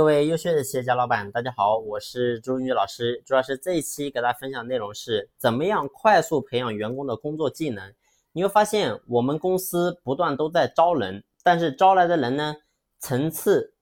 [0.00, 3.22] 各位优秀的企业家老板，大家好，我是朱云宇老师。
[3.26, 7.92] 朱老师这一期给大家分享的内容是怎么样快速培养员工的工作技能。
[8.32, 12.56] 你会发现，我们公司不断都在招人，但是招来的人呢，
[12.98, 13.74] 层次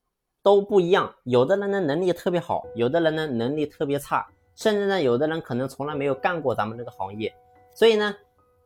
[0.42, 1.14] 都不一样。
[1.22, 4.26] 有的人呢能力特别好，有的人呢能力特别差，
[4.56, 7.32] 甚至呢有的人可能从来没有干过咱们这个行业。
[7.72, 8.12] 所以呢，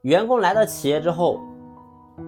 [0.05, 1.39] 员工来到企业之后，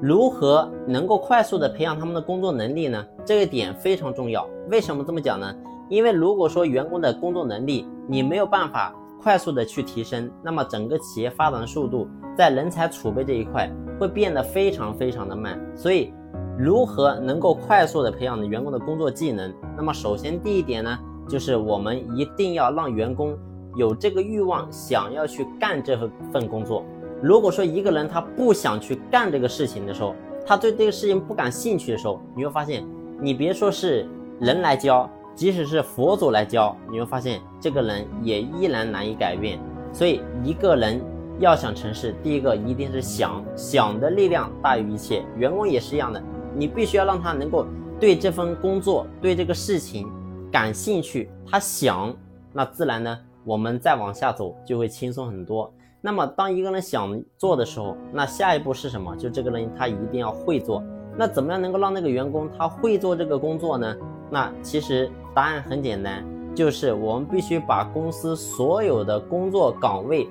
[0.01, 3.05] 如何能够快速的培养他们的工作能力呢？
[3.25, 4.46] 这个点非常重要。
[4.71, 5.55] 为什么这么讲呢？
[5.89, 15.61] 因为如果说员工的工作能力你没有办法快速的去提升，那么整个企业发展的速度在人才储备这一块会变得非常非常的慢。
[15.75, 16.12] 所以，
[16.59, 19.53] 如何能够快速的培养员工的工作技能？
[19.77, 23.37] 那么首先第一点呢，就是我们一定要让员工
[23.77, 25.97] 有这个欲望，想要去干这
[26.33, 26.84] 份工作。
[27.24, 30.14] 如果说一个人他不想去干这个事情的时候，
[30.45, 32.84] 他对这个事情不感兴趣的时候，你会发现，
[33.19, 34.06] 你别说是
[34.41, 39.58] 人来教，即使是佛祖来教，你会发现这个人也依然难以改变。
[39.91, 41.00] 所以一个人
[41.39, 45.25] 要想成事，第一个一定是想，想的力量大于一切。
[45.39, 46.22] 员工也是一样的，
[46.55, 47.64] 你必须要让他能够
[47.98, 50.06] 对这份工作、对这个事情
[50.52, 52.14] 感兴趣，他想，
[52.52, 55.72] 那自然呢，我们再往下走就会轻松很多。
[56.06, 59.16] 那么，当一个人想做的时候，那下一步是什么？
[59.16, 60.84] 就这个人他一定要会做。
[61.16, 63.96] 那怎么样能够让那个员工他会做这个工作呢？
[64.30, 66.22] 那其实答案很简单，
[66.55, 70.28] 就是我们必须把公司所有的工作岗位、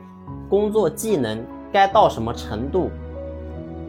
[0.48, 2.92] 工作技能该到什么程度，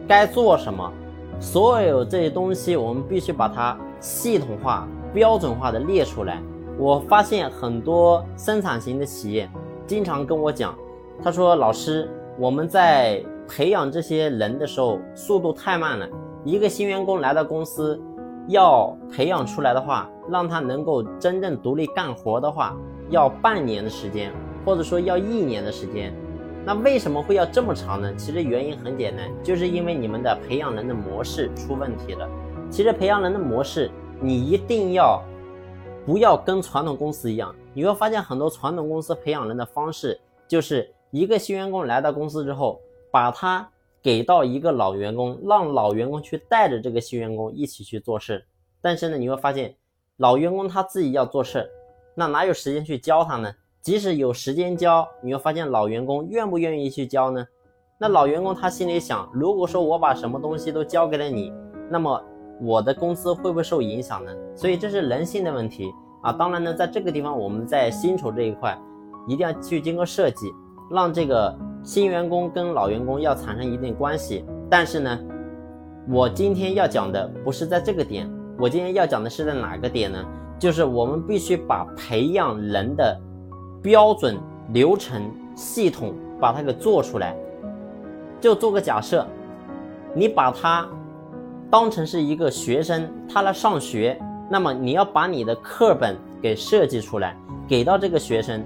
[0.07, 0.91] 该做什么，
[1.39, 6.41] 所有这些东西我们必须把它系统化、标准化的列出来。
[6.79, 9.47] 我发现很多生产型的企业
[9.85, 10.75] 经常跟我讲。
[11.23, 16.07] 他说：“老师，我们在培养这些人的时候，速度太慢了。
[16.43, 17.99] 一个新员工来到公司，
[18.47, 22.77] 要培养出来的话，让他能够真正独立干活的话，
[23.09, 24.31] 要半年的时间，
[24.63, 26.13] 或者说要一年的时间。
[26.63, 28.13] 那为什么会要这么长呢？
[28.15, 32.29] 其实原因很简单，就是因为你们的培养人的模式出问题了。
[32.69, 33.89] 其实培养人的模式，
[34.19, 35.23] 你一定要
[36.05, 37.55] 不要跟传统公司一样。
[37.73, 43.65] 你会发现很多传统公司培养人的方式就是。”一个新员工来到公司之后，把他
[44.03, 48.45] 给到一个老员工，让老员工去带着这个新员工一起去做事。
[48.81, 49.73] 但是呢，你会发现，
[50.17, 51.71] 老员工他自己要做事，
[52.15, 53.49] 那哪有时间去教他呢？
[53.81, 57.47] 即使有时间教，你会发现老员工愿不愿意去教呢？
[57.97, 61.53] 那老员工他心里想，如果说我把什么东西都交给了你，
[61.89, 62.21] 那么
[62.61, 64.35] 我的公司会不会受影响呢？
[64.53, 65.89] 所以这是人性的问题
[66.21, 66.33] 啊。
[66.33, 68.77] 当然呢，在这个地方，我们在薪酬这一块，
[69.29, 70.51] 一定要去经过设计。
[70.89, 75.19] 让这个新员工跟老员工要产生一定关系，但是呢，
[76.07, 80.23] 我今天要讲的不是在这个点，我今天要讲的是在哪个点呢？
[80.57, 83.19] 就是我们必须把培养人的
[83.81, 84.37] 标准、
[84.69, 87.35] 流程、系统把它给做出来。
[88.39, 89.25] 就做个假设，
[90.13, 90.87] 你把他
[91.69, 94.17] 当成是一个学生，他来上学，
[94.49, 97.35] 那么你要把你的课本给设计出来，
[97.67, 98.63] 给到这个学生。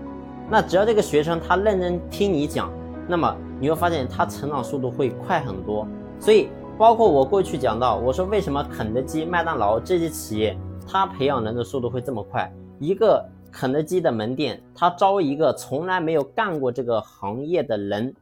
[0.52, 2.72] 那只要这个学生他认真听你讲，
[3.08, 5.88] 那么你会发现他成长速度会快很多。
[6.20, 10.58] 所以，包括我过去讲到，我说为什么肯德基、麦当劳这些企业，
[10.88, 12.52] 它培养人的速度会这么快？
[12.80, 18.14] 一个肯德基的门店，他招一个从来没有干过这个行业的人，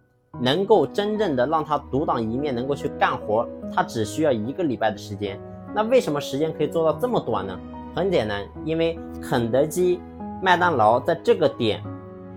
[0.42, 5.40] 能够真正的让他独当一面，能够去干活，他只需要一个礼拜的时间。
[5.74, 7.58] 那为什么时间可以做到这么短呢？
[7.96, 10.00] 很简单，因为肯德基、
[10.42, 11.82] 麦当劳在这个点。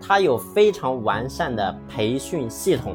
[0.00, 2.94] 它有非常完善的培训系统。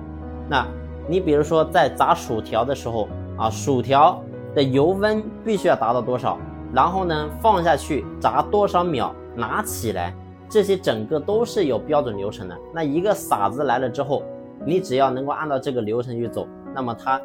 [0.50, 0.66] 那
[1.08, 3.08] 你比如说在炸薯条的时候
[3.38, 4.22] 啊，薯条
[4.54, 6.38] 的油温必须要达到多少？
[6.74, 10.14] 然后呢，放下去炸多少秒，拿起来，
[10.50, 12.58] 这些整个都是有标准流程的。
[12.74, 14.24] 那一个傻子来了之后，
[14.66, 17.22] 你只要能够按照这个流程去走，那么他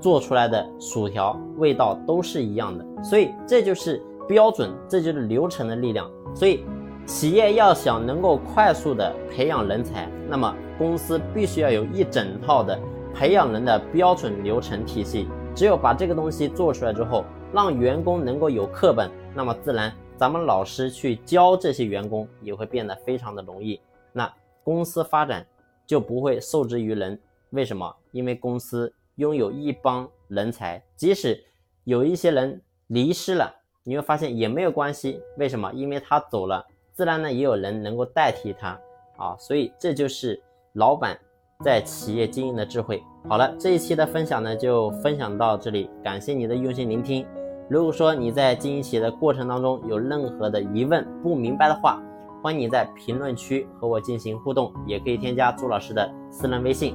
[0.00, 2.84] 做出来的薯条味道都是一样的。
[3.02, 6.10] 所以这就是标准，这就是流程的力量。
[6.34, 6.64] 所以。
[7.06, 12.78] 企业要想能够快速的培养人才，那么公司必须要有一整套的
[13.14, 15.28] 培养人的标准流程体系。
[15.54, 23.78] 只有把这个东西做出来之后，让员工能够有课本，那么自然咱们老师去教这些员工也会变得非常的容易。
[24.10, 25.46] 那公司发展
[25.86, 27.18] 就不会受制于人。
[27.50, 27.94] 为什么？
[28.12, 31.38] 因为公司拥有一帮人才，即使
[31.84, 35.20] 有一些人离世了，你会发现也没有关系。
[35.36, 35.70] 为什么？
[35.74, 36.66] 因为他走了。
[36.94, 38.78] 自然呢，也有人能够代替他
[39.16, 40.40] 啊，所以这就是
[40.74, 41.18] 老板
[41.64, 43.02] 在企业经营的智慧。
[43.28, 47.26] 好了，这一期的分享呢就分享到这里，感谢你的用心聆听。
[47.68, 52.00] 如果说你在经营企业的过程当中有任何的疑问、不明白的话，
[52.42, 56.94] 欢迎你在评论区和我进行互动，也可以添加朱老师的私人微信。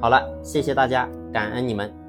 [0.00, 2.05] 好了，谢谢大家，感恩你们。